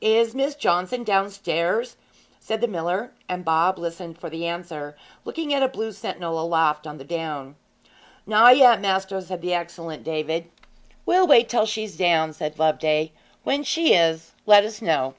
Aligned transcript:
'Is 0.00 0.34
Miss 0.34 0.56
Johnson 0.56 1.04
downstairs?' 1.04 1.96
said 2.40 2.60
the 2.60 2.66
miller; 2.66 3.12
and 3.28 3.44
Bob 3.44 3.78
listened 3.78 4.18
for 4.18 4.28
the 4.28 4.44
answer, 4.44 4.96
looking 5.24 5.54
at 5.54 5.62
a 5.62 5.68
blue 5.68 5.92
sentinel 5.92 6.40
aloft 6.40 6.84
on 6.84 6.98
the 6.98 7.04
down. 7.04 7.54
'Not 8.26 8.56
yet, 8.56 8.80
maister,' 8.80 9.20
said 9.20 9.40
the 9.40 9.54
excellent 9.54 10.02
David. 10.02 10.50
'We'll 11.06 11.28
wait 11.28 11.48
till 11.48 11.66
she's 11.66 11.96
down,' 11.96 12.32
said 12.32 12.58
Loveday. 12.58 13.12
'When 13.44 13.62
she 13.62 13.94
is, 13.94 14.32
let 14.46 14.64
us 14.64 14.82
know.' 14.82 15.14